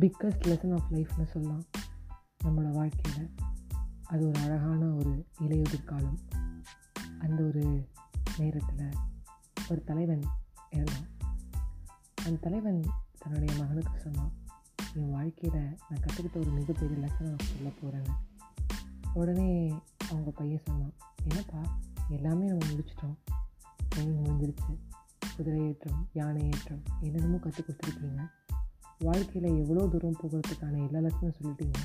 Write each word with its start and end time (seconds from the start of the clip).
Biggest 0.00 0.44
lesson 0.44 0.74
of 0.74 0.92
லைஃப்னு 0.92 1.24
சொல்லலாம். 1.24 1.64
நம்மளோட 2.44 2.72
வாழ்க்கையில் 2.72 3.34
அது 4.04 4.28
ஒரு 4.28 4.40
அழகான 4.40 4.86
ஒரு 4.86 5.26
இலையுதிர் 5.40 5.84
காலம். 5.84 6.18
அந்த 7.18 7.42
ஒரு 7.42 7.88
நேரத்தில் 8.38 8.90
ஒரு 9.68 9.84
தலைவன் 9.84 10.22
இருந்தான் 10.70 11.06
அந்த 12.16 12.36
தலைவன் 12.40 12.84
தன்னுடைய 13.18 13.62
மகனுக்கு 13.62 13.98
சொன்னான் 13.98 14.32
என் 14.94 15.10
வாழ்க்கையில் 15.10 15.60
நான் 15.60 16.00
கற்றுக்கிட்ட 16.00 16.36
ஒரு 16.36 16.50
மிகப்பெரிய 16.50 16.96
லெசன் 16.98 17.22
நான் 17.22 17.36
சொல்ல 17.38 17.68
போகிறேன்னு 17.68 18.14
உடனே 19.14 19.74
அவங்க 20.10 20.30
பையன் 20.30 20.60
சொன்னான் 20.64 20.92
என்னப்பா 21.28 21.78
எல்லாமே 22.08 22.46
நம்ம 22.46 22.66
முடிச்சிட்டோம். 22.66 23.16
ட்ரைனிங் 23.94 24.22
முடிஞ்சிருச்சு. 24.24 24.78
குதிரை 25.36 25.66
ஏற்றம் 25.66 26.08
யானை 26.12 26.44
ஏற்றம் 26.44 26.82
என்னென்னமோ 27.00 27.36
கற்றுக் 27.36 27.66
கொடுத்துருக்கீங்க. 27.68 28.30
வாழ்க்கையில் 28.98 29.58
எவ்வளோ 29.58 29.86
தூரம் 29.86 30.16
போகிறதுக்கான 30.22 30.90
எல்லா 30.90 31.08
லட்சமும் 31.08 31.34
சொல்லிட்டீங்க. 31.42 31.78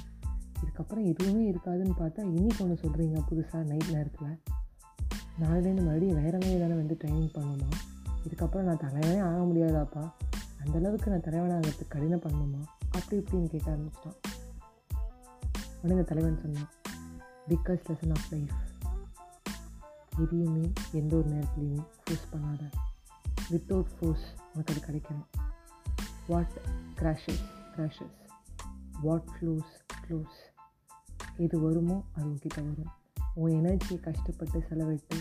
இதுக்கப்புறம் 0.63 1.05
எதுவுமே 1.05 1.51
இருக்காதுன்னு 1.51 1.93
பார்த்தா 1.99 2.21
இன்றைக்கி 2.35 2.59
ஒன்று 2.59 2.77
சொல்கிறீங்க 2.81 3.21
புதுசாக 3.31 3.63
நைட் 3.65 3.89
நேரத்தில். 3.91 4.39
நாளையிலேருந்து 5.39 5.83
மறுபடியும் 5.83 6.23
வேற 6.23 6.37
மாதிரி 6.41 6.59
தானே 6.59 6.73
வந்து 6.73 6.97
ட்ரைனிங் 7.03 7.31
பண்ணுமா 7.33 7.69
இதுக்கப்புறம் 8.27 8.61
நான் 8.61 8.77
தலைவனே 8.77 9.19
ஆக 9.19 9.41
முடியாதாப்பா? 9.41 10.11
அந்தளவுக்கு 10.63 11.07
நான் 11.07 11.27
தலைவனாகிறதுக்கு 11.27 11.87
கடினம் 11.87 12.19
பண்ணணுமா? 12.19 12.63
அப்படி 12.91 13.21
இப்படின்னு 13.21 13.47
கேட்க 13.47 13.71
ஆரம்பிச்சிட்டான். 13.71 14.17
உடனே 15.83 16.01
தலைவன் 16.01 16.39
சொன்னான் 16.41 16.69
பிக்கஸ்ட் 17.47 17.89
லெசன் 17.89 18.13
ஆஃப் 18.17 18.29
லைஃப் 18.29 18.57
எதையுமே 20.19 20.71
எந்த 20.91 21.15
ஒரு 21.15 21.29
நேரத்துலையுமே 21.29 21.83
ஃபோர்ஸ் 22.03 22.27
பண்ணாத. 22.33 22.63
வித்தவுட் 23.51 23.91
ஃபோர்ஸ் 23.99 24.27
உனக்கு 24.53 24.73
அது 24.73 24.81
கிடைக்கணும் 24.87 25.40
what 26.27 26.61
crashes 26.99 27.43
crashes 27.75 28.17
what 29.01 29.29
flows 29.33 29.71
close 30.07 30.39
எது 31.37 31.59
வருமோ 31.59 32.03
அது 32.15 32.25
உங்ககிட்ட 32.25 32.61
வரும். 32.61 32.91
உன் 33.33 33.51
எனர்ஜியை 33.51 33.99
கஷ்டப்பட்டு 33.99 34.63
செலவிட்டு 34.69 35.17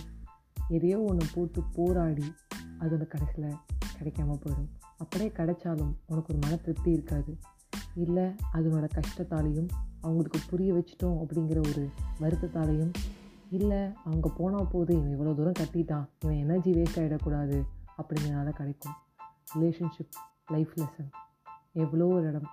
எதையோ 0.69 1.01
ஒன்று 1.01 1.27
போட்டு 1.35 1.63
போராடி 1.75 2.35
அது 2.79 2.95
உனக்கு 2.95 3.19
கடைசியில் 3.19 3.57
கிடைக்காம 3.99 4.39
போயிடும். 4.45 4.69
அப்படியே 4.99 5.31
கிடைச்சாலும் 5.31 5.93
உனக்கு 6.07 6.35
ஒரு 6.35 6.39
மன 6.41 6.57
திருப்தி 6.57 6.91
இருக்காது. 6.91 7.39
இல்லை 7.95 8.25
அதனோட 8.53 8.89
கஷ்டத்தாலையும் 8.95 9.69
அவங்களுக்கு 10.01 10.41
புரிய 10.51 10.75
வச்சிட்டோம் 10.75 11.19
அப்படிங்கிற 11.23 11.59
ஒரு 11.59 11.91
வருத்தத்தாலையும் 12.21 12.93
இல்லை 13.51 13.79
அவங்க 14.05 14.29
போனால் 14.29 14.69
போது 14.71 14.95
இவன் 14.95 15.15
இவ்வளோ 15.15 15.35
தூரம் 15.35 15.59
கட்டிட்டான் 15.59 16.07
இவன் 16.21 16.37
எனர்ஜி 16.37 16.73
வேஸ்ட் 16.73 16.97
ஆகிடக்கூடாது 16.97 17.67
அப்படிங்கிறனால 17.99 18.49
கிடைக்கும். 18.49 18.93
ரிலேஷன்ஷிப் 19.55 20.17
லைஃப் 20.51 20.73
லெசன் 20.77 21.11
எவ்வளோ 21.73 22.07
ஒரு 22.07 22.27
இடம் 22.27 22.49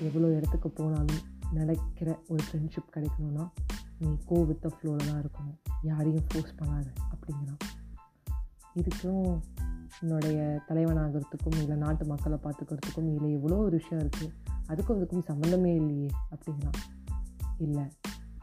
எவ்வளோ 0.00 0.34
இடத்துக்கு 0.36 0.70
போனாலும் 0.70 1.20
நடக்கிற 1.52 2.18
ஒரு 2.28 2.44
ஃப்ரெண்ட்ஷிப் 2.52 2.94
கிடைக்கணும்னா 2.94 3.50
நீ 3.98 4.18
கோ 4.26 4.44
வித் 4.44 4.60
த 4.60 4.68
ஃப்ளோவில் 4.68 5.06
தான் 5.06 5.22
இருக்கணும். 5.22 5.58
யாரையும் 5.82 6.24
ஃபோர்ஸ் 6.28 6.54
பண்ணாத 6.58 6.86
அப்படிங்கிறான். 7.10 7.58
இதுக்கும் 8.74 9.40
என்னுடைய 10.00 10.60
தலைவனாகிறதுக்கும் 10.68 11.56
இல்லை 11.56 11.76
நாட்டு 11.76 12.06
மக்களை 12.06 12.38
பார்த்துக்கிறதுக்கும் 12.44 13.14
இல்லை 13.14 13.32
எவ்வளோ 13.32 13.56
ஒரு 13.56 13.76
விஷயம் 13.76 14.08
இருக்குது 14.08 14.34
அதுக்கும் 14.68 14.98
அதுக்கும் 15.00 15.26
சம்மந்தமே 15.26 15.74
இல்லையே 15.74 16.10
அப்படிங்கிறான். 16.30 16.80
இல்லை 17.58 17.84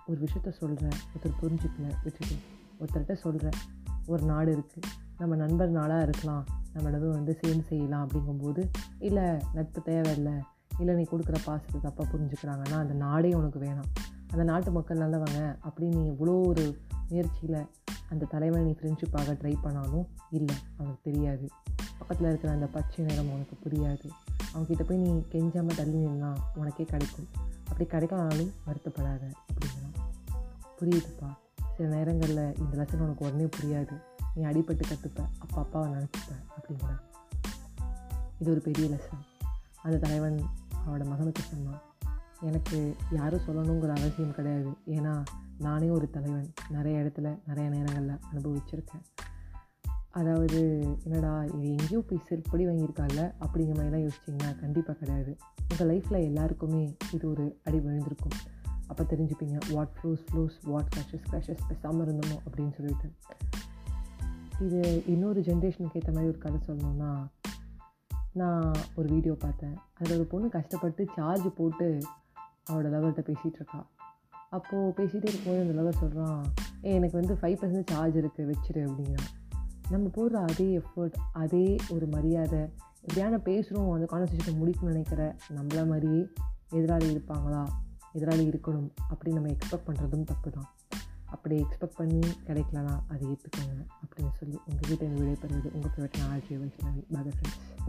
ஒரு 0.07 0.21
விஷயத்த 0.21 0.51
சொல்கிறேன் 0.51 0.99
ஒருத்தர் 1.13 1.39
புரிஞ்சுக்கல 1.41 1.93
விட்டுட்டு 2.03 2.35
ஒருத்தர்கிட்ட 2.79 3.13
சொல்கிறேன் 3.13 3.59
ஒரு 4.05 4.23
நாடு 4.25 4.57
இருக்குது 4.57 5.06
நம்ம 5.17 5.35
நண்பர் 5.35 5.69
நாளாக 5.69 6.01
இருக்கலாம். 6.01 6.45
நம்மளது 6.73 7.09
வந்து 7.09 7.37
சேர்ந்து 7.41 7.63
செய்யலாம் 7.63 8.07
அப்படிங்கும்போது 8.07 8.69
இல்லை 8.99 9.23
நட்பு 9.53 9.81
தேவையில்லை. 9.81 10.33
இல்லை 10.79 10.95
நீ 10.95 11.03
கொடுக்குற 11.11 11.37
பாசத்தை 11.45 11.79
தப்பாக 11.83 12.07
புரிஞ்சுக்கிறாங்கன்னா 12.13 12.77
அந்த 12.83 12.93
நாடே 12.93 13.33
உனக்கு 13.33 13.59
வேணாம். 13.59 13.89
அந்த 14.31 14.43
நாட்டு 14.43 14.71
மக்கள் 14.71 14.97
நல்லவங்க 14.97 15.39
அப்படின்னு 15.69 15.95
நீ 15.99 16.09
இவ்வளோ 16.09 16.45
ஒரு 16.47 16.79
முயற்சியில் 17.09 17.67
அந்த 18.09 18.25
தலைவனை 18.25 18.65
நீ 18.65 18.71
ஃப்ரெண்ட்ஷிப்பாக 18.71 19.33
ட்ரை 19.41 19.53
பண்ணாலும் 19.61 20.07
இல்லை 20.29 20.55
அவனுக்கு 20.77 21.11
தெரியாது. 21.11 21.47
பக்கத்தில் 21.97 22.27
இருக்கிற 22.27 22.53
அந்த 22.53 22.65
பச்சை 22.65 23.05
நிறம் 23.05 23.31
உனக்கு 23.31 23.55
புரியாது. 23.63 24.09
அவங்ககிட்ட 24.55 24.83
போய் 24.83 24.97
நீ 24.97 25.11
கெஞ்சாமல் 25.31 25.79
தள்ளி 25.79 25.97
நின்னா 25.97 26.31
உனக்கே 26.55 26.83
கிடைக்கும். 26.83 27.27
அப்படி 27.69 27.85
கிடைக்கலனாலும் 27.89 28.53
வருத்தப்படாத 28.67 29.23
அப்படின்னா 29.49 29.89
புரியுதுப்பா? 30.79 31.29
சில 31.77 31.95
நேரங்களில் 31.95 32.55
இந்த 32.57 32.77
லெசன் 32.77 32.99
உனக்கு 32.99 33.25
உடனே 33.25 33.43
புரியாது. 33.43 34.01
நீ 34.35 34.43
அடிபட்டு 34.43 34.81
கற்றுப்ப 34.87 35.25
அப்பா 35.39 35.61
அப்பாவை 35.61 35.91
நினச்சிப்பேன் 35.91 36.43
அப்படிங்கிற. 36.57 36.99
இது 38.39 38.51
ஒரு 38.51 38.59
பெரிய 38.59 38.87
லெசன் 38.87 39.45
அந்த 39.83 39.97
தலைவன் 39.97 40.41
அவனோட 40.71 41.05
மகனுக்கு 41.05 41.41
சொன்னான் 41.41 41.81
எனக்கு 42.41 42.95
யாரும் 43.11 43.39
சொல்லணுங்கிற 43.39 43.89
அவசியம் 43.89 44.33
கிடையாது. 44.33 44.69
ஏன்னா 44.87 45.23
நானே 45.59 45.89
ஒரு 45.89 46.09
தலைவன். 46.09 46.53
நிறைய 46.69 46.99
இடத்துல 46.99 47.39
நிறைய 47.47 47.69
நேரங்களில் 47.69 48.19
அனுபவிச்சிருக்கேன். 48.33 49.03
அதாவது 50.11 50.87
என்னடா 51.03 51.43
இது 51.43 51.69
எங்கேயோ 51.69 52.03
போய் 52.07 52.23
செருப்படி 52.29 52.69
வாங்கியிருக்கால 52.69 53.33
அப்படிங்கிற 53.39 53.75
மாதிரிலாம் 53.77 54.09
யோசிச்சிங்கன்னா 54.09 54.59
கண்டிப்பாக 54.59 54.99
கிடையாது. 54.99 55.37
உங்கள் 55.71 55.97
லைஃப்பில் 55.97 56.23
எல்லாருக்குமே 56.23 56.95
இது 57.11 57.29
ஒரு 57.29 57.59
அடி 57.63 57.79
விழுந்திருக்கும். 57.79 58.55
அப்போ 58.87 59.03
தெரிஞ்சுப்பீங்க 59.03 59.57
what 59.73 59.93
flows 59.97 60.23
flows 60.27 60.55
what 60.63 60.89
crushes 60.95 61.25
crushes 61.31 61.63
பேசாமல் 61.67 62.07
இருந்தோமோ 62.07 62.37
அப்படின்னு 62.45 62.73
சொல்லிட்டு. 62.77 63.09
இது 64.65 65.03
இன்னொரு 65.07 65.41
ஜென்ரேஷனுக்கு 65.41 65.99
ஏற்ற 65.99 66.11
மாதிரி 66.11 66.31
ஒரு 66.31 66.37
கதை 66.37 66.59
சொல்லணும்னா 66.67 67.11
நான் 68.33 68.71
ஒரு 68.95 69.09
வீடியோ 69.09 69.33
பார்த்தேன். 69.33 69.75
அதில் 69.93 70.17
ஒரு 70.17 70.25
பொண்ணு 70.25 70.49
கஷ்டப்பட்டு 70.49 71.07
சார்ஜ் 71.15 71.47
போட்டு 71.55 71.99
அவளோட 72.69 72.87
லவர்கிட்ட 72.95 73.23
பேசிகிட்டு 73.29 73.55
இருக்கா. 73.55 73.87
அப்போது 74.49 74.93
பேசிகிட்டே 74.97 75.27
இருக்கும்போது 75.27 75.61
அந்த 75.61 75.73
லவர் 75.81 75.99
சொல்கிறான் 75.99 76.43
ஏ 76.85 76.93
எனக்கு 76.93 77.17
வந்து 77.17 77.33
ஃபைவ் 77.33 77.57
பர்சன்ட் 77.61 77.91
சார்ஜ் 77.91 78.17
இருக்குது 78.17 78.47
வச்சிரு 78.51 78.81
அப்படிங்கிறான் 78.87 79.33
நம்ம 79.89 80.07
போடுற 80.07 80.35
அதே 80.51 80.67
எஃபர்ட் 80.77 81.17
அதே 81.31 81.77
ஒரு 81.89 82.05
மரியாதை 82.07 82.59
எப்படியான 83.07 83.39
பேசுகிறோம் 83.49 83.91
அந்த 83.91 84.07
கான்வர்சேஷனை 84.11 84.53
முடிக்கணும்னு 84.61 84.93
நினைக்கிற 84.93 85.35
நம்மள 85.55 85.87
மாதிரியே 85.87 86.27
எதிராளி 86.71 87.09
இருப்பாங்களா? 87.09 87.61
எதனால் 88.13 88.43
இருக்கணும் 88.47 88.89
அப்படின்னு 89.11 89.37
நம்ம 89.39 89.49
எக்ஸ்பெக்ட் 89.49 89.87
பண்ணுறதும் 89.87 90.23
தப்பு 90.23 90.51
தான் 90.51 90.69
அப்படி 91.27 91.55
எக்ஸ்பெக்ட் 91.55 91.97
பண்ணி 91.97 92.21
கிடைக்கலனா 92.47 92.95
அதை 93.09 93.23
ஏற்றுக்கோங்க 93.29 93.75
அப்படின்னு 94.03 94.33
சொல்லி 94.39 94.57
உங்கள் 94.67 94.89
வீட்டை 94.89 95.07
விடைபெறுவது 95.13 95.69
உங்கள் 95.75 95.93
ஃபேவரட் 95.93 96.19
நான் 96.19 96.31
ஆர்ஜி 96.31 96.57
வைஷ்ணவி 96.57 97.03
பாய் 97.13 97.31
ஃப்ரெண்ட்ஸ் 97.31 97.86